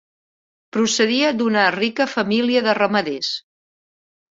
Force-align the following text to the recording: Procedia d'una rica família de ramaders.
Procedia 0.77 1.29
d'una 1.43 1.67
rica 1.77 2.11
família 2.17 2.67
de 2.71 2.79
ramaders. 2.83 3.35